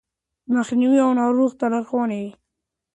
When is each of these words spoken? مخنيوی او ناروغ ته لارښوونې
مخنيوی 0.53 0.99
او 1.05 1.11
ناروغ 1.19 1.51
ته 1.59 1.65
لارښوونې 1.73 2.23